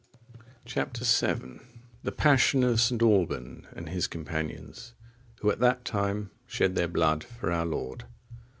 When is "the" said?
2.01-2.11